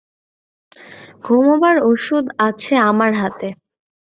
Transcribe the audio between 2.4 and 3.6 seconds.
আছে আমার হাতে।